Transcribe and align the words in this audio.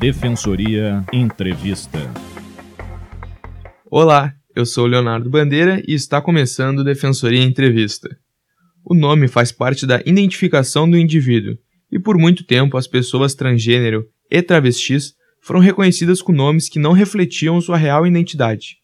Defensoria 0.00 1.04
Entrevista. 1.12 1.98
Olá, 3.84 4.32
eu 4.56 4.64
sou 4.64 4.86
Leonardo 4.86 5.28
Bandeira 5.28 5.82
e 5.86 5.92
está 5.92 6.22
começando 6.22 6.82
Defensoria 6.82 7.42
Entrevista. 7.42 8.08
O 8.82 8.94
nome 8.94 9.28
faz 9.28 9.52
parte 9.52 9.86
da 9.86 10.00
identificação 10.06 10.88
do 10.88 10.96
indivíduo 10.96 11.54
e 11.92 11.98
por 11.98 12.16
muito 12.16 12.44
tempo 12.44 12.78
as 12.78 12.86
pessoas 12.86 13.34
transgênero 13.34 14.06
e 14.30 14.40
travestis 14.40 15.12
foram 15.42 15.60
reconhecidas 15.60 16.22
com 16.22 16.32
nomes 16.32 16.70
que 16.70 16.78
não 16.78 16.92
refletiam 16.92 17.60
sua 17.60 17.76
real 17.76 18.06
identidade. 18.06 18.78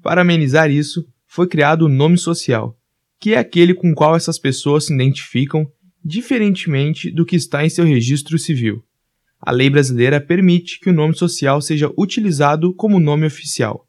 Para 0.00 0.20
amenizar 0.20 0.70
isso, 0.70 1.04
foi 1.26 1.48
criado 1.48 1.86
o 1.86 1.88
nome 1.88 2.16
social, 2.16 2.78
que 3.20 3.34
é 3.34 3.38
aquele 3.38 3.74
com 3.74 3.92
qual 3.92 4.14
essas 4.14 4.38
pessoas 4.38 4.86
se 4.86 4.94
identificam, 4.94 5.66
diferentemente 6.04 7.10
do 7.10 7.26
que 7.26 7.34
está 7.34 7.64
em 7.64 7.68
seu 7.68 7.84
registro 7.84 8.38
civil. 8.38 8.84
A 9.42 9.52
lei 9.52 9.70
brasileira 9.70 10.20
permite 10.20 10.78
que 10.78 10.90
o 10.90 10.92
nome 10.92 11.14
social 11.14 11.62
seja 11.62 11.90
utilizado 11.96 12.74
como 12.74 13.00
nome 13.00 13.26
oficial. 13.26 13.86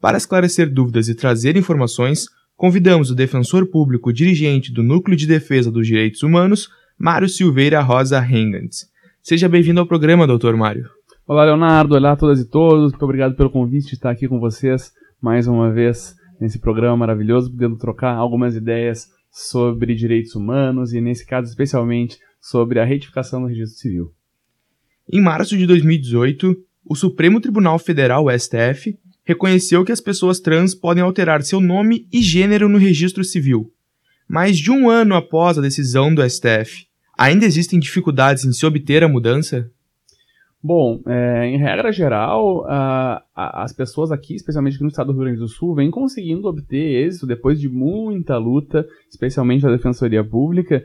Para 0.00 0.18
esclarecer 0.18 0.68
dúvidas 0.68 1.08
e 1.08 1.14
trazer 1.14 1.56
informações, 1.56 2.26
convidamos 2.56 3.08
o 3.08 3.14
defensor 3.14 3.66
público 3.66 4.12
dirigente 4.12 4.72
do 4.72 4.82
Núcleo 4.82 5.16
de 5.16 5.28
Defesa 5.28 5.70
dos 5.70 5.86
Direitos 5.86 6.24
Humanos, 6.24 6.68
Mário 6.98 7.28
Silveira 7.28 7.80
Rosa 7.80 8.18
Hengantz. 8.18 8.90
Seja 9.22 9.48
bem-vindo 9.48 9.78
ao 9.78 9.86
programa, 9.86 10.26
doutor 10.26 10.56
Mário. 10.56 10.90
Olá, 11.24 11.44
Leonardo. 11.44 11.94
Olá 11.94 12.12
a 12.12 12.16
todas 12.16 12.40
e 12.40 12.44
todos. 12.44 12.90
Muito 12.90 13.04
obrigado 13.04 13.36
pelo 13.36 13.48
convite 13.48 13.86
de 13.86 13.94
estar 13.94 14.10
aqui 14.10 14.26
com 14.26 14.40
vocês 14.40 14.90
mais 15.22 15.46
uma 15.46 15.70
vez 15.70 16.16
nesse 16.40 16.58
programa 16.58 16.96
maravilhoso, 16.96 17.48
podendo 17.52 17.76
trocar 17.76 18.16
algumas 18.16 18.56
ideias 18.56 19.06
sobre 19.30 19.94
direitos 19.94 20.34
humanos 20.34 20.92
e, 20.92 21.00
nesse 21.00 21.24
caso, 21.24 21.48
especialmente 21.48 22.18
sobre 22.40 22.80
a 22.80 22.84
retificação 22.84 23.42
do 23.42 23.46
registro 23.46 23.78
civil. 23.78 24.12
Em 25.12 25.20
março 25.20 25.58
de 25.58 25.66
2018, 25.66 26.56
o 26.86 26.94
Supremo 26.94 27.40
Tribunal 27.40 27.80
Federal, 27.80 28.26
STF, 28.30 28.96
reconheceu 29.24 29.84
que 29.84 29.90
as 29.90 30.00
pessoas 30.00 30.38
trans 30.38 30.72
podem 30.72 31.02
alterar 31.02 31.42
seu 31.42 31.60
nome 31.60 32.06
e 32.12 32.22
gênero 32.22 32.68
no 32.68 32.78
registro 32.78 33.24
civil. 33.24 33.72
Mais 34.28 34.56
de 34.56 34.70
um 34.70 34.88
ano 34.88 35.16
após 35.16 35.58
a 35.58 35.60
decisão 35.60 36.14
do 36.14 36.22
STF, 36.22 36.86
ainda 37.18 37.44
existem 37.44 37.80
dificuldades 37.80 38.44
em 38.44 38.52
se 38.52 38.64
obter 38.64 39.02
a 39.02 39.08
mudança? 39.08 39.68
Bom, 40.62 41.00
é, 41.04 41.46
em 41.46 41.58
regra 41.58 41.90
geral, 41.90 42.64
a, 42.68 43.20
a, 43.34 43.64
as 43.64 43.72
pessoas 43.72 44.12
aqui, 44.12 44.36
especialmente 44.36 44.74
aqui 44.74 44.84
no 44.84 44.90
estado 44.90 45.06
do 45.06 45.14
Rio 45.14 45.24
Grande 45.24 45.40
do 45.40 45.48
Sul, 45.48 45.74
vêm 45.74 45.90
conseguindo 45.90 46.46
obter 46.46 47.04
êxito 47.04 47.26
depois 47.26 47.58
de 47.58 47.68
muita 47.68 48.38
luta, 48.38 48.86
especialmente 49.08 49.62
da 49.62 49.72
Defensoria 49.72 50.22
Pública, 50.22 50.84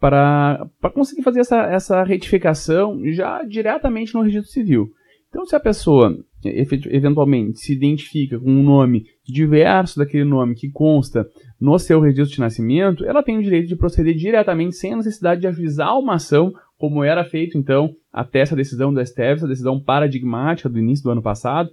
para, 0.00 0.68
conseguir 0.94 1.22
fazer 1.22 1.40
essa, 1.40 1.62
essa 1.62 2.02
retificação 2.02 3.00
já 3.12 3.42
diretamente 3.42 4.14
no 4.14 4.22
registro 4.22 4.52
civil. 4.52 4.90
Então, 5.28 5.44
se 5.44 5.56
a 5.56 5.60
pessoa 5.60 6.16
eventualmente 6.44 7.58
se 7.58 7.72
identifica 7.72 8.38
com 8.38 8.50
um 8.50 8.62
nome 8.62 9.06
diverso 9.24 9.98
daquele 9.98 10.24
nome 10.24 10.54
que 10.54 10.70
consta 10.70 11.26
no 11.60 11.78
seu 11.78 12.00
registro 12.00 12.34
de 12.34 12.40
nascimento, 12.40 13.04
ela 13.04 13.22
tem 13.22 13.38
o 13.38 13.42
direito 13.42 13.66
de 13.66 13.76
proceder 13.76 14.14
diretamente 14.14 14.76
sem 14.76 14.92
a 14.92 14.96
necessidade 14.96 15.40
de 15.40 15.46
ajuizar 15.46 15.98
uma 15.98 16.14
ação, 16.14 16.52
como 16.78 17.02
era 17.02 17.24
feito 17.24 17.56
então 17.56 17.94
até 18.12 18.40
essa 18.40 18.54
decisão 18.54 18.92
do 18.92 19.04
STF, 19.04 19.22
essa 19.22 19.48
decisão 19.48 19.80
paradigmática 19.80 20.68
do 20.68 20.78
início 20.78 21.02
do 21.02 21.10
ano 21.10 21.22
passado, 21.22 21.70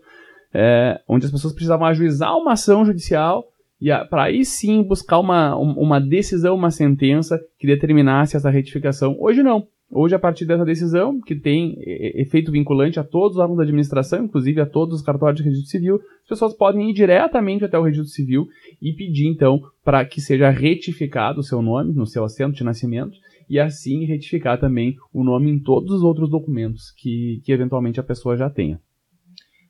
é, 0.54 1.00
onde 1.08 1.26
as 1.26 1.32
pessoas 1.32 1.54
precisavam 1.54 1.86
ajuizar 1.86 2.36
uma 2.36 2.54
ação 2.54 2.86
judicial 2.86 3.51
e 3.82 3.90
para 4.06 4.26
aí 4.26 4.46
sim 4.46 4.84
buscar 4.84 5.20
uma, 5.20 5.56
uma 5.56 6.00
decisão, 6.00 6.56
uma 6.56 6.70
sentença 6.70 7.40
que 7.58 7.66
determinasse 7.66 8.38
essa 8.38 8.50
retificação. 8.50 9.18
Hoje 9.20 9.42
não. 9.42 9.68
Hoje, 9.94 10.16
a 10.16 10.20
partir 10.20 10.46
dessa 10.46 10.64
decisão, 10.64 11.20
que 11.20 11.36
tem 11.36 11.76
efeito 11.82 12.50
vinculante 12.50 12.98
a 12.98 13.04
todos 13.04 13.36
os 13.36 13.42
órgãos 13.42 13.58
da 13.58 13.64
administração, 13.64 14.24
inclusive 14.24 14.62
a 14.62 14.66
todos 14.66 15.00
os 15.00 15.06
cartórios 15.06 15.42
de 15.42 15.44
registro 15.44 15.70
civil, 15.70 15.96
as 16.24 16.30
pessoas 16.30 16.54
podem 16.54 16.90
ir 16.90 16.94
diretamente 16.94 17.66
até 17.66 17.78
o 17.78 17.84
registro 17.84 18.10
civil 18.10 18.48
e 18.82 18.94
pedir, 18.94 19.28
então, 19.28 19.62
para 19.84 20.06
que 20.06 20.22
seja 20.22 20.50
retificado 20.50 21.42
o 21.42 21.44
seu 21.44 21.62
nome 21.62 21.94
no 21.94 22.06
seu 22.06 22.24
assento 22.24 22.56
de 22.56 22.64
nascimento 22.64 23.18
e 23.50 23.60
assim 23.60 24.06
retificar 24.06 24.58
também 24.58 24.96
o 25.12 25.26
nome 25.26 25.52
em 25.52 25.60
todos 25.60 25.92
os 25.92 26.04
outros 26.04 26.30
documentos 26.30 26.92
que, 26.96 27.42
que 27.44 27.52
eventualmente 27.52 28.00
a 28.00 28.04
pessoa 28.04 28.38
já 28.38 28.50
tenha. 28.50 28.80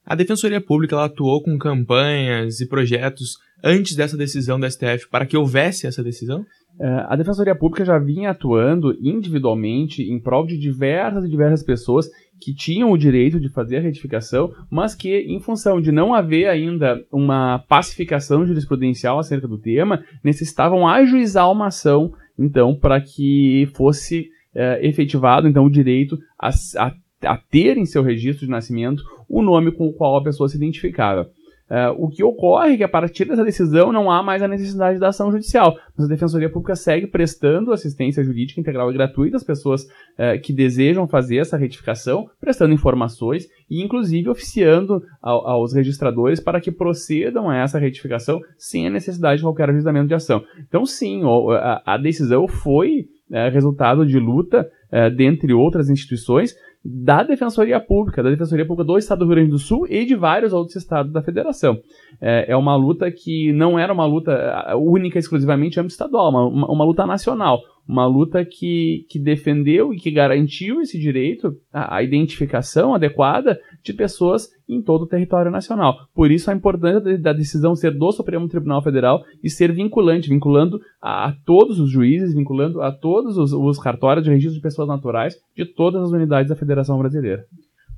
A 0.06 0.16
Defensoria 0.16 0.60
Pública 0.60 1.04
atuou 1.04 1.42
com 1.42 1.58
campanhas 1.58 2.60
e 2.60 2.68
projetos 2.68 3.38
antes 3.64 3.96
dessa 3.96 4.18
decisão 4.18 4.60
da 4.60 4.70
STF 4.70 5.10
para 5.10 5.26
que 5.26 5.38
houvesse 5.38 5.88
essa 5.88 6.04
decisão? 6.04 6.46
É, 6.80 7.06
a 7.08 7.16
Defensoria 7.16 7.56
Pública 7.56 7.86
já 7.86 8.00
vinha 8.00 8.32
atuando 8.32 8.96
individualmente 9.02 10.04
em 10.04 10.20
prol 10.20 10.46
de 10.46 10.58
diversas 10.58 11.26
e 11.26 11.30
diversas 11.30 11.64
pessoas 11.64 12.10
que 12.40 12.56
tinham 12.56 12.92
o 12.92 12.98
direito 12.98 13.40
de 13.40 13.50
fazer 13.50 13.78
a 13.78 13.82
retificação, 13.82 14.52
mas 14.70 14.96
que, 14.96 15.16
em 15.20 15.40
função 15.40 15.80
de 15.80 15.92
não 15.92 16.14
haver 16.14 16.48
ainda 16.48 17.00
uma 17.12 17.60
pacificação 17.68 18.46
jurisprudencial 18.46 19.20
acerca 19.20 19.48
do 19.48 19.60
tema, 19.60 20.04
necessitavam 20.24 20.88
ajuizar 20.88 21.52
uma 21.52 21.68
ação, 21.68 22.14
então, 22.40 22.74
para 22.74 23.00
que 23.00 23.70
fosse 23.76 24.30
é, 24.56 24.86
efetivado 24.88 25.48
então, 25.48 25.66
o 25.66 25.70
direito 25.70 26.18
a, 26.40 26.50
a 26.78 26.92
a 27.26 27.38
ter 27.38 27.78
em 27.78 27.86
seu 27.86 28.02
registro 28.02 28.46
de 28.46 28.52
nascimento 28.52 29.04
o 29.30 29.42
nome 29.42 29.72
com 29.72 29.88
o 29.88 29.94
qual 29.94 30.18
a 30.18 30.24
pessoa 30.24 30.50
se 30.50 30.58
identificava. 30.58 31.30
Uh, 31.72 31.96
o 32.04 32.10
que 32.10 32.22
ocorre 32.22 32.74
é 32.74 32.78
que 32.78 32.84
a 32.84 32.90
partir 32.90 33.24
dessa 33.24 33.46
decisão 33.46 33.94
não 33.94 34.12
há 34.12 34.22
mais 34.22 34.42
a 34.42 34.48
necessidade 34.48 35.00
da 35.00 35.08
ação 35.08 35.32
judicial, 35.32 35.74
mas 35.96 36.06
a 36.06 36.10
Defensoria 36.10 36.50
Pública 36.50 36.76
segue 36.76 37.08
prestando 37.08 37.72
assistência 37.72 38.22
jurídica 38.22 38.60
integral 38.60 38.90
e 38.90 38.94
gratuita 38.94 39.38
às 39.38 39.44
pessoas 39.46 39.84
uh, 39.84 40.38
que 40.44 40.52
desejam 40.52 41.08
fazer 41.08 41.38
essa 41.38 41.56
retificação, 41.56 42.30
prestando 42.42 42.74
informações 42.74 43.48
e 43.70 43.82
inclusive 43.82 44.28
oficiando 44.28 45.02
ao, 45.22 45.48
aos 45.48 45.74
registradores 45.74 46.42
para 46.42 46.60
que 46.60 46.74
procedam 46.74 47.50
a 47.50 47.56
essa 47.56 47.80
retificação 47.80 48.42
sem 48.58 48.88
a 48.88 48.90
necessidade 48.90 49.38
de 49.38 49.46
qualquer 49.46 49.70
ajuizamento 49.70 50.10
de 50.10 50.14
ação. 50.14 50.44
Então 50.68 50.86
sim, 50.86 51.22
a, 51.58 51.94
a 51.94 51.98
decisão 51.98 52.50
foi 52.50 53.06
uh, 53.30 53.50
resultado 53.50 54.06
de 54.06 54.20
luta 54.20 54.70
dentre 55.16 55.54
outras 55.54 55.90
instituições, 55.90 56.54
da 56.84 57.22
Defensoria 57.22 57.80
Pública, 57.80 58.24
da 58.24 58.30
Defensoria 58.30 58.66
Pública 58.66 58.88
do 58.88 58.98
Estado 58.98 59.20
do 59.20 59.26
Rio 59.26 59.36
Grande 59.36 59.52
do 59.52 59.60
Sul 59.60 59.86
e 59.88 60.04
de 60.06 60.16
vários 60.16 60.52
outros 60.52 60.76
estados 60.76 61.14
da 61.14 61.22
federação. 61.22 61.78
É, 62.20 62.52
é 62.52 62.58
uma 62.58 62.76
luta 62.76 63.12
que 63.12 63.54
não 63.54 63.78
era 63.78 63.94
uma 63.94 64.06
luta 64.06 64.76
única 64.76 65.20
exclusivamente 65.20 65.80
âmbito 65.80 65.94
estadual, 65.94 66.30
uma, 66.30 66.72
uma, 66.72 66.86
luta 66.86 67.06
nacional 67.06 67.60
uma 67.88 68.06
luta 68.06 68.46
que, 68.46 69.06
que 69.10 69.20
defendeu 69.20 69.94
e 69.94 69.98
que 69.98 70.12
garantiu 70.12 70.82
esse 70.82 70.98
direito, 71.00 71.58
a, 71.74 72.02
identificação 72.02 72.94
adequada 72.94 73.60
de 73.84 73.94
pessoas 73.94 74.50
em 74.68 74.82
todo 74.82 75.04
o 75.04 75.08
território 75.08 75.52
nacional. 75.52 76.08
Por 76.14 76.32
isso 76.32 76.50
a 76.50 76.54
importância 76.54 77.18
da 77.18 77.34
decisão 77.34 77.76
ser 77.76 77.92
do 77.92 78.12
Supremo 78.12 78.48
Tribunal 78.48 78.84
Federal 78.84 79.24
e 79.44 79.50
ser 79.50 79.72
vinculante, 79.72 80.30
vinculando 80.30 80.82
a, 81.02 81.30
a 81.30 81.32
todos 81.46 81.80
os 81.80 81.90
juízes, 81.90 82.34
vinculando 82.34 82.82
a 82.82 82.92
todos 82.92 83.38
os, 83.38 83.54
os 83.54 83.80
cartórios 83.80 84.24
de 84.24 84.32
registro 84.32 84.56
de 84.56 84.62
pessoas 84.62 84.88
naturais 84.88 85.36
de 85.56 85.66
todas 85.66 86.04
as 86.04 86.12
unidades 86.12 86.50
da 86.50 86.56
Federação 86.56 86.98
Brasileira. 86.98 87.46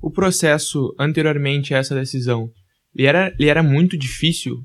O 0.00 0.10
processo 0.10 0.94
anteriormente 0.98 1.74
a 1.74 1.78
essa 1.78 1.94
decisão, 1.94 2.50
ele 2.94 3.06
era, 3.06 3.34
ele 3.38 3.48
era 3.48 3.62
muito 3.62 3.96
difícil 3.96 4.62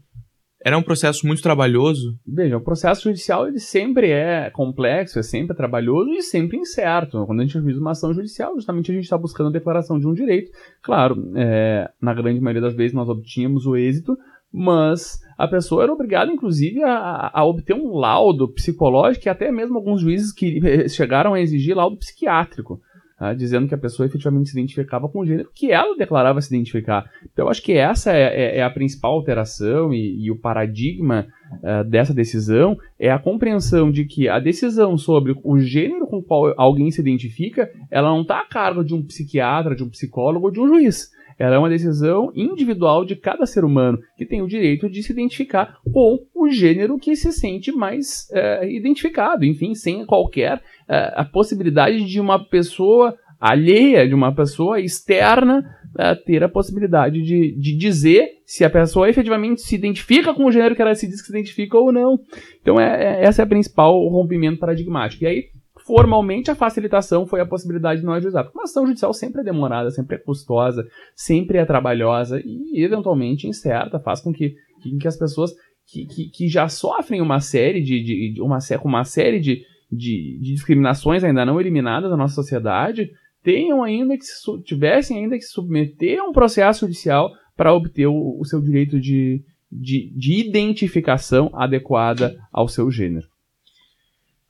era 0.63 0.77
um 0.77 0.83
processo 0.83 1.25
muito 1.25 1.41
trabalhoso? 1.41 2.17
Veja, 2.27 2.57
o 2.57 2.61
processo 2.61 3.03
judicial 3.03 3.47
ele 3.47 3.59
sempre 3.59 4.11
é 4.11 4.49
complexo, 4.49 5.17
é 5.17 5.23
sempre 5.23 5.55
trabalhoso 5.55 6.09
e 6.11 6.21
sempre 6.21 6.57
incerto. 6.57 7.25
Quando 7.25 7.39
a 7.39 7.43
gente 7.43 7.59
juiz 7.59 7.77
uma 7.77 7.91
ação 7.91 8.13
judicial, 8.13 8.55
justamente 8.55 8.91
a 8.91 8.93
gente 8.93 9.05
está 9.05 9.17
buscando 9.17 9.47
a 9.47 9.53
declaração 9.53 9.97
de 9.97 10.07
um 10.07 10.13
direito. 10.13 10.51
Claro, 10.81 11.31
é, 11.35 11.89
na 12.01 12.13
grande 12.13 12.41
maioria 12.41 12.61
das 12.61 12.75
vezes 12.75 12.93
nós 12.93 13.07
obtínhamos 13.07 13.65
o 13.65 13.75
êxito, 13.77 14.17
mas 14.51 15.19
a 15.37 15.47
pessoa 15.47 15.83
era 15.83 15.93
obrigada, 15.93 16.31
inclusive, 16.31 16.83
a, 16.83 17.31
a, 17.33 17.45
obter 17.45 17.73
um 17.73 17.95
laudo 17.95 18.51
psicológico 18.51 19.27
e 19.27 19.29
até 19.29 19.51
mesmo 19.51 19.77
alguns 19.77 20.01
juízes 20.01 20.33
que 20.33 20.89
chegaram 20.89 21.33
a 21.33 21.39
exigir 21.39 21.75
laudo 21.75 21.97
psiquiátrico 21.97 22.81
tá? 23.19 23.33
dizendo 23.33 23.67
que 23.67 23.75
a 23.75 23.77
pessoa 23.77 24.07
efetivamente 24.07 24.49
se 24.49 24.57
identificava 24.57 25.09
com 25.09 25.19
o 25.19 25.25
gênero 25.25 25.51
que 25.53 25.71
ela 25.71 25.95
declarava 25.97 26.41
se 26.41 26.53
identificar. 26.53 27.09
Então, 27.31 27.45
eu 27.45 27.49
acho 27.49 27.61
que 27.61 27.73
essa 27.73 28.13
é, 28.13 28.23
é, 28.23 28.57
é 28.57 28.63
a 28.63 28.69
principal 28.69 29.11
alteração 29.11 29.93
e, 29.93 30.25
e 30.25 30.31
o 30.31 30.39
paradigma 30.39 31.27
uh, 31.61 31.83
dessa 31.83 32.13
decisão 32.13 32.77
é 32.97 33.11
a 33.11 33.19
compreensão 33.19 33.91
de 33.91 34.05
que 34.05 34.29
a 34.29 34.39
decisão 34.39 34.97
sobre 34.97 35.35
o 35.43 35.59
gênero 35.59 36.07
com 36.07 36.21
qual 36.21 36.53
alguém 36.57 36.89
se 36.89 37.01
identifica, 37.01 37.69
ela 37.91 38.09
não 38.09 38.21
está 38.21 38.39
a 38.39 38.45
cargo 38.45 38.83
de 38.83 38.95
um 38.95 39.03
psiquiatra, 39.03 39.75
de 39.75 39.83
um 39.83 39.89
psicólogo 39.89 40.45
ou 40.45 40.51
de 40.51 40.59
um 40.59 40.67
juiz. 40.67 41.11
Ela 41.39 41.55
é 41.55 41.57
uma 41.57 41.69
decisão 41.69 42.31
individual 42.35 43.05
de 43.05 43.15
cada 43.15 43.45
ser 43.45 43.63
humano 43.63 43.97
que 44.17 44.25
tem 44.25 44.41
o 44.41 44.47
direito 44.47 44.89
de 44.89 45.01
se 45.01 45.13
identificar 45.13 45.79
com 45.91 46.19
o 46.35 46.49
gênero 46.49 46.97
que 46.97 47.15
se 47.15 47.31
sente 47.31 47.71
mais 47.71 48.27
é, 48.31 48.69
identificado, 48.69 49.45
enfim, 49.45 49.73
sem 49.73 50.05
qualquer 50.05 50.61
é, 50.87 51.13
a 51.15 51.23
possibilidade 51.23 52.03
de 52.03 52.19
uma 52.19 52.43
pessoa 52.43 53.15
alheia, 53.39 54.05
de 54.05 54.13
uma 54.13 54.35
pessoa 54.35 54.81
externa, 54.81 55.63
é, 55.97 56.13
ter 56.13 56.43
a 56.43 56.49
possibilidade 56.49 57.21
de, 57.21 57.55
de 57.57 57.75
dizer 57.75 58.27
se 58.45 58.65
a 58.65 58.69
pessoa 58.69 59.09
efetivamente 59.09 59.61
se 59.61 59.75
identifica 59.75 60.33
com 60.33 60.45
o 60.45 60.51
gênero 60.51 60.75
que 60.75 60.81
ela 60.81 60.93
se 60.93 61.07
diz 61.07 61.21
que 61.21 61.27
se 61.27 61.33
identifica 61.33 61.77
ou 61.77 61.91
não. 61.91 62.19
Então, 62.61 62.79
é, 62.79 63.21
é 63.21 63.23
essa 63.23 63.41
é 63.41 63.45
a 63.45 63.47
principal 63.47 64.07
rompimento 64.09 64.59
paradigmático. 64.59 65.23
E 65.23 65.27
aí, 65.27 65.45
formalmente 65.89 66.51
a 66.51 66.55
facilitação 66.55 67.25
foi 67.25 67.41
a 67.41 67.47
possibilidade 67.47 68.01
de 68.01 68.05
não 68.05 68.13
ajuizar. 68.13 68.43
Porque 68.43 68.59
uma 68.59 68.65
ação 68.65 68.85
judicial 68.85 69.11
sempre 69.11 69.41
é 69.41 69.43
demorada, 69.43 69.89
sempre 69.89 70.17
é 70.17 70.19
custosa, 70.19 70.87
sempre 71.15 71.57
é 71.57 71.65
trabalhosa 71.65 72.39
e, 72.45 72.83
eventualmente, 72.83 73.47
incerta, 73.47 73.99
faz 73.99 74.21
com 74.21 74.31
que, 74.31 74.53
que, 74.83 75.07
as 75.07 75.17
pessoas 75.17 75.51
que, 75.87 76.05
que, 76.05 76.29
que, 76.29 76.47
já 76.47 76.69
sofrem 76.69 77.21
uma 77.21 77.39
série 77.39 77.81
de, 77.81 78.03
de, 78.03 78.33
de 78.33 78.41
uma, 78.41 78.59
uma 78.83 79.03
série 79.03 79.39
de, 79.39 79.63
de, 79.91 80.39
de, 80.39 80.53
discriminações 80.53 81.23
ainda 81.23 81.43
não 81.43 81.59
eliminadas 81.59 82.11
na 82.11 82.17
nossa 82.17 82.35
sociedade 82.35 83.09
tenham 83.41 83.81
ainda 83.81 84.15
que 84.15 84.25
se, 84.25 84.61
tivessem 84.61 85.17
ainda 85.17 85.37
que 85.37 85.41
se 85.41 85.53
submeter 85.53 86.19
a 86.19 86.23
um 86.23 86.31
processo 86.31 86.81
judicial 86.81 87.31
para 87.57 87.73
obter 87.73 88.05
o, 88.05 88.37
o 88.39 88.45
seu 88.45 88.61
direito 88.61 88.99
de, 88.99 89.41
de, 89.71 90.13
de 90.15 90.39
identificação 90.39 91.49
adequada 91.53 92.37
ao 92.53 92.67
seu 92.67 92.91
gênero. 92.91 93.25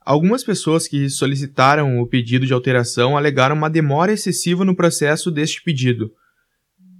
Algumas 0.09 0.43
pessoas 0.43 0.87
que 0.87 1.07
solicitaram 1.07 2.01
o 2.01 2.07
pedido 2.07 2.43
de 2.43 2.51
alteração 2.51 3.15
alegaram 3.15 3.55
uma 3.55 3.69
demora 3.69 4.11
excessiva 4.11 4.65
no 4.65 4.75
processo 4.75 5.29
deste 5.29 5.61
pedido. 5.61 6.11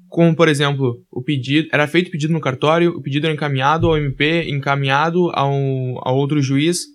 Como, 0.07 0.35
por 0.35 0.47
exemplo, 0.47 1.03
o 1.09 1.19
pedido 1.19 1.69
era 1.73 1.87
feito 1.87 2.11
pedido 2.11 2.31
no 2.31 2.39
cartório, 2.39 2.91
o 2.91 3.01
pedido 3.01 3.25
era 3.25 3.33
encaminhado 3.33 3.87
ao 3.87 3.97
MP, 3.97 4.47
encaminhado 4.51 5.31
a, 5.31 5.43
um, 5.43 5.97
a 6.03 6.11
outro 6.11 6.39
juiz. 6.39 6.85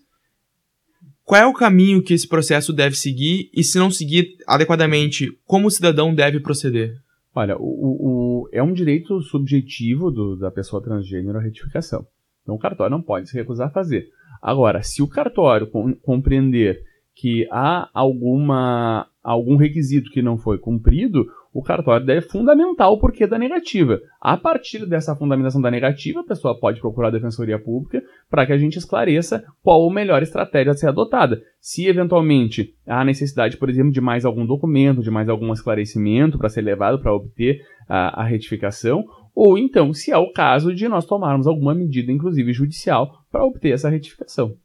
Qual 1.25 1.41
é 1.41 1.45
o 1.45 1.53
caminho 1.53 2.01
que 2.01 2.15
esse 2.15 2.29
processo 2.29 2.73
deve 2.73 2.95
seguir 2.95 3.51
e, 3.53 3.65
se 3.65 3.77
não 3.77 3.91
seguir 3.91 4.37
adequadamente, 4.47 5.37
como 5.45 5.67
o 5.67 5.71
cidadão 5.71 6.15
deve 6.15 6.39
proceder? 6.39 6.95
Olha, 7.35 7.57
o, 7.59 8.45
o, 8.45 8.49
é 8.53 8.63
um 8.63 8.73
direito 8.73 9.21
subjetivo 9.21 10.13
do, 10.13 10.37
da 10.37 10.53
pessoa 10.53 10.81
transgênero 10.81 11.39
a 11.39 11.43
retificação. 11.43 12.07
Então 12.45 12.55
o 12.55 12.59
cartório 12.59 12.93
não 12.93 13.03
pode 13.03 13.29
se 13.29 13.35
recusar 13.35 13.67
a 13.67 13.73
fazer. 13.73 14.07
Agora, 14.45 14.83
se 14.83 15.03
o 15.03 15.09
cartório 15.09 15.67
com, 15.67 15.95
compreender 15.95 16.83
que 17.15 17.49
há 17.51 17.89
alguma, 17.95 19.07
algum 19.23 19.57
requisito 19.57 20.11
que 20.11 20.21
não 20.21 20.37
foi 20.37 20.59
cumprido, 20.59 21.25
o 21.51 21.63
cartório 21.63 22.05
deve 22.05 22.23
fundamentar 22.23 22.91
o 22.91 22.99
porquê 22.99 23.27
da 23.27 23.39
negativa. 23.39 23.99
A 24.21 24.37
partir 24.37 24.85
dessa 24.85 25.17
fundamentação 25.17 25.63
da 25.63 25.71
negativa, 25.71 26.21
a 26.21 26.25
pessoa 26.25 26.61
pode 26.61 26.79
procurar 26.79 27.09
a 27.09 27.13
Defensoria 27.13 27.59
Pública 27.59 28.03
para 28.29 28.45
que 28.45 28.53
a 28.53 28.59
gente 28.59 28.77
esclareça 28.77 29.43
qual 29.63 29.89
a 29.89 29.95
melhor 29.95 30.23
estratégia 30.23 30.73
a 30.73 30.77
ser 30.77 30.89
adotada. 30.89 31.41
Se 31.59 31.87
eventualmente 31.87 32.75
há 32.87 33.03
necessidade, 33.03 33.57
por 33.57 33.71
exemplo, 33.71 33.93
de 33.93 34.01
mais 34.01 34.27
algum 34.27 34.45
documento, 34.45 35.01
de 35.01 35.11
mais 35.11 35.31
algum 35.31 35.55
esclarecimento 35.55 36.37
para 36.37 36.51
ser 36.51 36.61
levado 36.61 36.99
para 36.99 37.15
obter 37.15 37.63
a, 37.89 38.21
a 38.21 38.25
retificação, 38.25 39.05
ou 39.35 39.59
então, 39.59 39.93
se 39.93 40.13
é 40.13 40.17
o 40.17 40.33
caso 40.33 40.73
de 40.73 40.87
nós 40.87 41.07
tomarmos 41.07 41.47
alguma 41.47 41.75
medida, 41.75 42.13
inclusive 42.13 42.53
judicial, 42.53 43.24
para 43.35 43.45
obter 43.45 43.73
essa 43.73 43.89
retificação. 43.89 44.57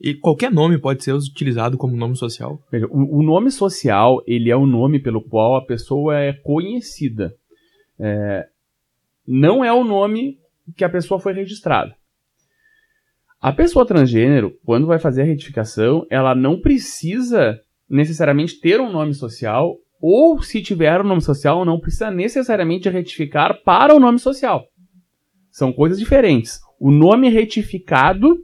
E 0.00 0.14
qualquer 0.14 0.52
nome 0.52 0.78
pode 0.78 1.02
ser 1.02 1.12
utilizado 1.12 1.76
como 1.76 1.96
nome 1.96 2.14
social? 2.16 2.62
Veja, 2.70 2.86
o, 2.88 3.18
o 3.18 3.22
nome 3.22 3.50
social 3.50 4.22
ele 4.28 4.48
é 4.48 4.56
o 4.56 4.64
nome 4.64 5.00
pelo 5.00 5.20
qual 5.20 5.56
a 5.56 5.66
pessoa 5.66 6.16
é 6.16 6.32
conhecida. 6.32 7.34
É, 7.98 8.46
não 9.26 9.64
é 9.64 9.72
o 9.72 9.82
nome 9.82 10.38
que 10.76 10.84
a 10.84 10.88
pessoa 10.88 11.18
foi 11.18 11.32
registrada. 11.32 11.96
A 13.40 13.52
pessoa 13.52 13.84
transgênero, 13.84 14.56
quando 14.64 14.86
vai 14.86 15.00
fazer 15.00 15.22
a 15.22 15.26
retificação, 15.26 16.06
ela 16.08 16.32
não 16.32 16.60
precisa 16.60 17.58
necessariamente 17.90 18.60
ter 18.60 18.80
um 18.80 18.92
nome 18.92 19.14
social 19.14 19.76
ou 20.00 20.40
se 20.40 20.62
tiver 20.62 21.00
um 21.00 21.08
nome 21.08 21.22
social, 21.22 21.64
não 21.64 21.80
precisa 21.80 22.10
necessariamente 22.10 22.88
retificar 22.88 23.62
para 23.64 23.94
o 23.94 24.00
nome 24.00 24.20
social. 24.20 24.64
São 25.50 25.72
coisas 25.72 25.98
diferentes. 25.98 26.63
O 26.78 26.90
nome 26.90 27.28
retificado, 27.28 28.38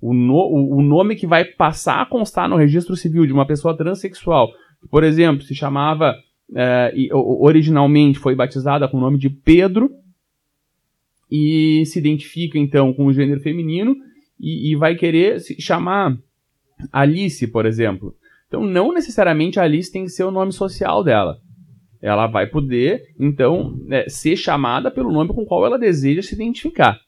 o, 0.00 0.12
no, 0.14 0.76
o 0.76 0.82
nome 0.82 1.16
que 1.16 1.26
vai 1.26 1.44
passar 1.44 2.00
a 2.00 2.06
constar 2.06 2.48
no 2.48 2.56
registro 2.56 2.96
civil 2.96 3.26
de 3.26 3.32
uma 3.32 3.46
pessoa 3.46 3.76
transexual, 3.76 4.50
por 4.90 5.04
exemplo, 5.04 5.44
se 5.44 5.54
chamava 5.54 6.14
é, 6.54 6.92
originalmente 7.12 8.18
foi 8.18 8.34
batizada 8.34 8.88
com 8.88 8.98
o 8.98 9.00
nome 9.00 9.18
de 9.18 9.30
Pedro 9.30 9.90
e 11.30 11.84
se 11.86 11.98
identifica 11.98 12.58
então 12.58 12.92
com 12.92 13.06
o 13.06 13.12
gênero 13.12 13.40
feminino 13.40 13.96
e, 14.38 14.72
e 14.72 14.76
vai 14.76 14.94
querer 14.94 15.40
se 15.40 15.60
chamar 15.60 16.18
Alice, 16.92 17.46
por 17.46 17.64
exemplo. 17.64 18.14
Então, 18.48 18.64
não 18.64 18.92
necessariamente 18.92 19.58
Alice 19.58 19.90
tem 19.90 20.04
que 20.04 20.10
ser 20.10 20.24
o 20.24 20.30
nome 20.30 20.52
social 20.52 21.02
dela. 21.02 21.38
Ela 22.02 22.26
vai 22.26 22.46
poder, 22.46 23.14
então, 23.18 23.78
é, 23.88 24.08
ser 24.08 24.36
chamada 24.36 24.90
pelo 24.90 25.12
nome 25.12 25.32
com 25.32 25.42
o 25.42 25.46
qual 25.46 25.64
ela 25.64 25.78
deseja 25.78 26.20
se 26.20 26.34
identificar. 26.34 27.00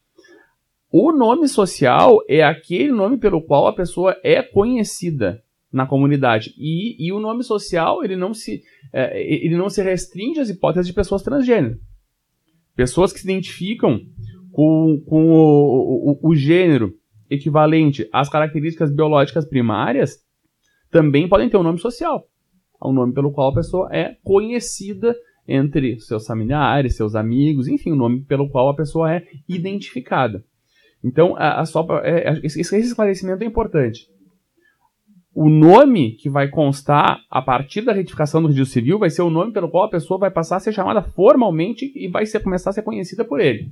O 0.96 1.10
nome 1.10 1.48
social 1.48 2.20
é 2.28 2.44
aquele 2.44 2.92
nome 2.92 3.18
pelo 3.18 3.42
qual 3.42 3.66
a 3.66 3.74
pessoa 3.74 4.16
é 4.22 4.40
conhecida 4.40 5.42
na 5.72 5.88
comunidade. 5.88 6.54
E, 6.56 7.04
e 7.04 7.12
o 7.12 7.18
nome 7.18 7.42
social 7.42 8.04
ele 8.04 8.14
não, 8.14 8.32
se, 8.32 8.62
é, 8.92 9.20
ele 9.20 9.56
não 9.56 9.68
se 9.68 9.82
restringe 9.82 10.38
às 10.38 10.50
hipóteses 10.50 10.86
de 10.86 10.92
pessoas 10.92 11.24
transgênero. 11.24 11.80
Pessoas 12.76 13.12
que 13.12 13.18
se 13.18 13.26
identificam 13.26 14.02
com, 14.52 15.02
com 15.04 15.32
o, 15.32 16.20
o, 16.22 16.28
o 16.28 16.36
gênero 16.36 16.94
equivalente 17.28 18.08
às 18.12 18.28
características 18.28 18.94
biológicas 18.94 19.44
primárias 19.44 20.20
também 20.92 21.28
podem 21.28 21.50
ter 21.50 21.56
um 21.56 21.64
nome 21.64 21.80
social. 21.80 22.24
É 22.80 22.86
um 22.86 22.92
nome 22.92 23.12
pelo 23.12 23.32
qual 23.32 23.50
a 23.50 23.54
pessoa 23.54 23.88
é 23.90 24.16
conhecida 24.22 25.12
entre 25.48 25.98
seus 25.98 26.24
familiares, 26.24 26.94
seus 26.94 27.16
amigos, 27.16 27.66
enfim, 27.66 27.90
o 27.90 27.94
um 27.94 27.98
nome 27.98 28.20
pelo 28.20 28.48
qual 28.48 28.68
a 28.68 28.76
pessoa 28.76 29.12
é 29.12 29.24
identificada. 29.48 30.44
Então, 31.04 31.36
a, 31.36 31.60
a 31.60 31.66
só, 31.66 31.86
é, 32.02 32.40
esse, 32.42 32.60
esse 32.60 32.78
esclarecimento 32.78 33.44
é 33.44 33.46
importante. 33.46 34.08
O 35.34 35.48
nome 35.48 36.12
que 36.12 36.30
vai 36.30 36.48
constar 36.48 37.20
a 37.28 37.42
partir 37.42 37.82
da 37.82 37.92
retificação 37.92 38.40
do 38.40 38.48
registro 38.48 38.72
civil 38.72 38.98
vai 38.98 39.10
ser 39.10 39.22
o 39.22 39.30
nome 39.30 39.52
pelo 39.52 39.68
qual 39.68 39.84
a 39.84 39.90
pessoa 39.90 40.18
vai 40.18 40.30
passar 40.30 40.56
a 40.56 40.60
ser 40.60 40.72
chamada 40.72 41.02
formalmente 41.02 41.92
e 41.94 42.08
vai 42.08 42.24
ser, 42.24 42.40
começar 42.40 42.70
a 42.70 42.72
ser 42.72 42.82
conhecida 42.82 43.24
por 43.24 43.40
ele 43.40 43.70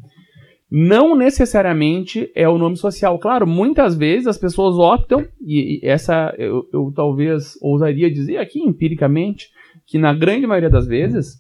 não 0.75 1.15
necessariamente 1.15 2.33
é 2.35 2.49
o 2.49 2.57
nome 2.57 2.79
social. 2.79 3.19
Claro, 3.19 3.47
muitas 3.47 3.95
vezes 3.95 4.27
as 4.27 4.39
pessoas 4.39 4.77
optam, 4.77 5.23
e 5.39 5.79
essa 5.83 6.35
eu, 6.39 6.67
eu, 6.73 6.91
talvez 6.97 7.59
ousaria 7.61 8.11
dizer 8.11 8.39
aqui 8.39 8.59
empiricamente, 8.59 9.51
que 9.87 9.99
na 9.99 10.15
grande 10.15 10.47
maioria 10.47 10.71
das 10.71 10.87
vezes 10.87 11.35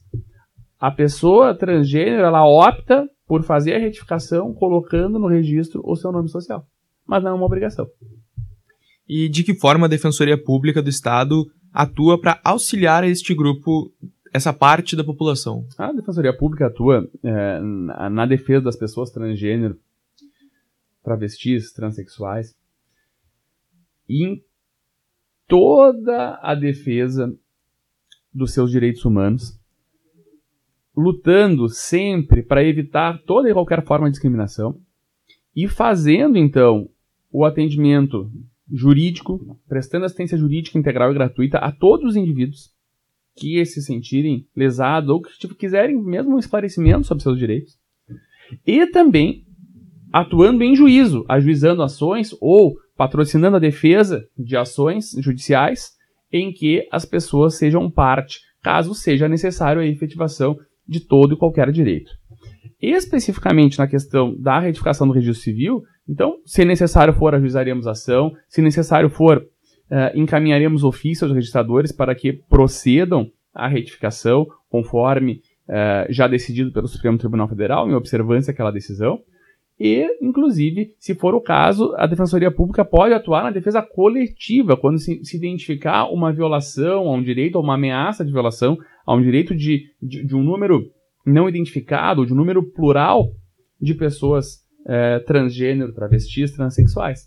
a 0.78 0.90
pessoa 0.90 1.54
transgênero 1.54 2.24
ela 2.24 2.46
opta 2.46 3.08
por 3.32 3.42
fazer 3.44 3.72
a 3.72 3.78
retificação 3.78 4.52
colocando 4.52 5.18
no 5.18 5.26
registro 5.26 5.80
o 5.86 5.96
seu 5.96 6.12
nome 6.12 6.28
social. 6.28 6.68
Mas 7.06 7.24
não 7.24 7.30
é 7.30 7.32
uma 7.32 7.46
obrigação. 7.46 7.88
E 9.08 9.26
de 9.26 9.42
que 9.42 9.54
forma 9.54 9.86
a 9.86 9.88
Defensoria 9.88 10.36
Pública 10.36 10.82
do 10.82 10.90
Estado 10.90 11.50
atua 11.72 12.20
para 12.20 12.38
auxiliar 12.44 13.04
este 13.04 13.34
grupo 13.34 13.90
essa 14.34 14.52
parte 14.52 14.94
da 14.94 15.02
população? 15.02 15.66
A 15.78 15.94
Defensoria 15.94 16.36
Pública 16.36 16.66
atua 16.66 17.08
é, 17.24 17.58
na, 18.10 18.26
defesa 18.26 18.60
das 18.60 18.76
pessoas 18.76 19.10
transgênero, 19.10 19.80
travestis, 21.02 21.72
transexuais, 21.72 22.54
em 24.06 24.44
toda 25.48 26.38
a 26.42 26.54
defesa 26.54 27.34
dos 28.30 28.52
seus 28.52 28.70
direitos 28.70 29.06
humanos, 29.06 29.58
lutando 30.96 31.68
sempre 31.68 32.42
para 32.42 32.64
evitar 32.64 33.18
toda 33.24 33.48
e 33.48 33.52
qualquer 33.52 33.84
forma 33.84 34.06
de 34.06 34.12
discriminação 34.12 34.78
e 35.54 35.68
fazendo 35.68 36.36
então 36.36 36.88
o 37.30 37.44
atendimento 37.44 38.30
jurídico, 38.70 39.58
prestando 39.68 40.04
assistência 40.04 40.36
jurídica 40.36 40.78
integral 40.78 41.10
e 41.10 41.14
gratuita 41.14 41.58
a 41.58 41.72
todos 41.72 42.10
os 42.10 42.16
indivíduos 42.16 42.70
que 43.34 43.64
se 43.64 43.82
sentirem 43.82 44.46
lesados 44.54 45.10
ou 45.10 45.22
que 45.22 45.30
tipo, 45.38 45.54
quiserem 45.54 46.00
mesmo 46.02 46.34
um 46.34 46.38
esclarecimento 46.38 47.06
sobre 47.06 47.22
seus 47.22 47.38
direitos. 47.38 47.78
E 48.66 48.86
também 48.86 49.44
atuando 50.12 50.62
em 50.62 50.76
juízo, 50.76 51.24
ajuizando 51.28 51.82
ações 51.82 52.36
ou 52.40 52.74
patrocinando 52.96 53.56
a 53.56 53.60
defesa 53.60 54.26
de 54.38 54.56
ações 54.56 55.12
judiciais 55.18 55.92
em 56.30 56.52
que 56.52 56.86
as 56.90 57.04
pessoas 57.04 57.56
sejam 57.56 57.90
parte, 57.90 58.40
caso 58.62 58.94
seja 58.94 59.28
necessário 59.28 59.80
a 59.80 59.86
efetivação 59.86 60.56
de 60.92 61.00
todo 61.00 61.34
e 61.34 61.36
qualquer 61.36 61.72
direito. 61.72 62.10
Especificamente 62.80 63.78
na 63.78 63.86
questão 63.86 64.36
da 64.38 64.58
retificação 64.58 65.06
do 65.06 65.12
registro 65.12 65.42
civil, 65.42 65.82
então, 66.08 66.36
se 66.44 66.64
necessário 66.64 67.14
for, 67.14 67.34
ajuizaremos 67.34 67.86
ação, 67.86 68.32
se 68.48 68.60
necessário 68.60 69.08
for, 69.08 69.38
uh, 69.38 70.18
encaminharemos 70.18 70.82
ofício 70.82 71.24
aos 71.24 71.34
registradores 71.34 71.92
para 71.92 72.14
que 72.14 72.32
procedam 72.48 73.30
à 73.54 73.68
retificação, 73.68 74.46
conforme 74.68 75.40
uh, 75.68 76.12
já 76.12 76.26
decidido 76.26 76.72
pelo 76.72 76.88
Supremo 76.88 77.18
Tribunal 77.18 77.48
Federal, 77.48 77.88
em 77.88 77.94
observância 77.94 78.50
àquela 78.50 78.72
decisão. 78.72 79.20
E, 79.84 80.06
inclusive, 80.22 80.94
se 80.96 81.12
for 81.12 81.34
o 81.34 81.40
caso, 81.40 81.92
a 81.96 82.06
Defensoria 82.06 82.52
Pública 82.52 82.84
pode 82.84 83.12
atuar 83.12 83.42
na 83.42 83.50
defesa 83.50 83.82
coletiva, 83.82 84.76
quando 84.76 84.96
se, 84.96 85.24
se 85.24 85.36
identificar 85.36 86.06
uma 86.06 86.32
violação 86.32 87.08
a 87.08 87.12
um 87.12 87.20
direito, 87.20 87.56
ou 87.56 87.64
uma 87.64 87.74
ameaça 87.74 88.24
de 88.24 88.30
violação 88.30 88.78
a 89.04 89.12
um 89.12 89.20
direito 89.20 89.56
de, 89.56 89.86
de, 90.00 90.24
de 90.24 90.36
um 90.36 90.42
número 90.44 90.88
não 91.26 91.48
identificado, 91.48 92.24
de 92.24 92.32
um 92.32 92.36
número 92.36 92.62
plural 92.62 93.32
de 93.80 93.92
pessoas 93.92 94.58
uh, 94.82 95.24
transgênero, 95.26 95.92
travestis, 95.92 96.52
transexuais. 96.52 97.26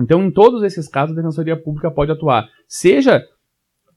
Então, 0.00 0.22
em 0.22 0.30
todos 0.30 0.62
esses 0.62 0.86
casos, 0.86 1.18
a 1.18 1.20
Defensoria 1.20 1.60
Pública 1.60 1.90
pode 1.90 2.12
atuar, 2.12 2.48
seja 2.68 3.20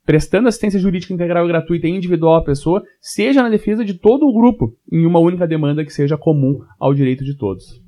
prestando 0.05 0.48
assistência 0.48 0.79
jurídica 0.79 1.13
integral 1.13 1.46
e 1.46 1.48
gratuita 1.48 1.88
e 1.88 1.91
individual 1.91 2.36
à 2.36 2.43
pessoa, 2.43 2.84
seja 3.00 3.43
na 3.43 3.50
defesa 3.50 3.86
de 3.86 3.93
todo 3.93 4.25
o 4.25 4.34
grupo, 4.34 4.75
em 4.91 5.05
uma 5.05 5.20
única 5.20 5.48
demanda 5.48 5.86
que 5.86 5.93
seja 5.93 6.17
comum 6.17 6.60
ao 6.79 6.93
direito 6.93 7.24
de 7.24 7.36
todos. 7.38 7.81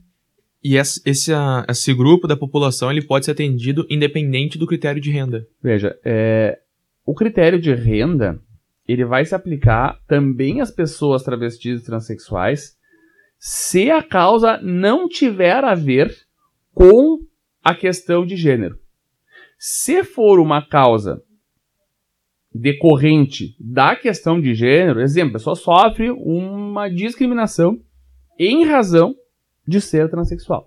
E 0.64 0.78
esse, 0.78 1.02
esse 1.06 1.94
grupo 1.94 2.28
da 2.28 2.38
população 2.38 2.90
ele 2.90 3.02
pode 3.02 3.26
ser 3.26 3.32
atendido 3.32 3.86
independente 3.90 4.58
do 4.58 4.66
critério 4.66 5.02
de 5.02 5.12
renda. 5.12 5.46
Veja, 5.62 5.98
é, 6.06 6.60
o 7.06 7.14
critério 7.14 7.60
de 7.60 7.74
renda 7.74 8.40
ele 8.88 9.04
vai 9.04 9.26
se 9.26 9.36
aplicar 9.36 10.00
também 10.08 10.62
às 10.62 10.72
pessoas 10.72 11.24
travestis 11.24 11.82
e 11.82 11.86
transexuais 11.86 12.78
se 13.38 13.92
a 13.92 14.02
causa 14.02 14.58
não 14.62 15.10
tiver 15.10 15.64
a 15.66 15.76
ver 15.76 16.16
com 16.74 17.20
a 17.62 17.76
questão 17.76 18.26
de 18.26 18.38
gênero. 18.38 18.78
Se 19.58 20.04
for 20.04 20.40
uma 20.40 20.66
causa 20.66 21.22
decorrente 22.54 23.56
da 23.60 23.96
questão 23.96 24.40
de 24.40 24.54
gênero, 24.54 25.02
exemplo, 25.02 25.32
a 25.32 25.34
pessoa 25.34 25.56
sofre 25.56 26.12
uma 26.12 26.88
discriminação 26.90 27.80
em 28.40 28.66
razão 28.66 29.16
de 29.68 29.82
ser 29.82 30.10
transexual. 30.10 30.66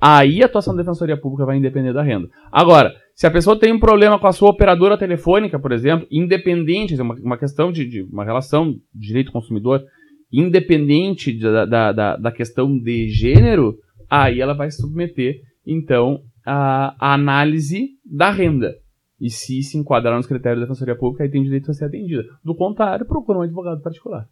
Aí 0.00 0.42
a 0.42 0.46
atuação 0.46 0.74
da 0.74 0.82
Defensoria 0.82 1.16
Pública 1.16 1.44
vai 1.44 1.58
independer 1.58 1.92
da 1.92 2.02
renda. 2.02 2.28
Agora, 2.50 2.94
se 3.14 3.26
a 3.26 3.30
pessoa 3.30 3.58
tem 3.58 3.70
um 3.70 3.78
problema 3.78 4.18
com 4.18 4.26
a 4.26 4.32
sua 4.32 4.48
operadora 4.48 4.96
telefônica, 4.96 5.58
por 5.58 5.72
exemplo, 5.72 6.06
independente, 6.10 6.94
uma, 7.00 7.14
uma 7.16 7.36
questão 7.36 7.70
de, 7.70 7.84
de, 7.84 8.02
uma 8.04 8.24
relação 8.24 8.72
de 8.94 9.08
direito 9.08 9.30
consumidor, 9.30 9.84
independente 10.32 11.38
da, 11.38 11.66
da, 11.66 11.92
da, 11.92 12.16
da, 12.16 12.32
questão 12.32 12.78
de 12.78 13.08
gênero, 13.08 13.76
aí 14.08 14.40
ela 14.40 14.54
vai 14.54 14.70
submeter, 14.70 15.40
então, 15.66 16.22
a, 16.46 16.94
a 16.98 17.12
análise 17.12 17.90
da 18.04 18.30
renda. 18.30 18.74
E 19.20 19.28
se 19.28 19.62
se 19.62 19.76
enquadrar 19.76 20.16
nos 20.16 20.26
critérios 20.26 20.60
da 20.60 20.66
Defensoria 20.66 20.96
Pública, 20.96 21.24
aí 21.24 21.30
tem 21.30 21.42
direito 21.42 21.70
a 21.70 21.74
ser 21.74 21.84
atendida. 21.84 22.24
Do 22.44 22.54
contrário, 22.54 23.04
procura 23.04 23.38
um 23.38 23.42
advogado 23.42 23.82
particular. 23.82 24.26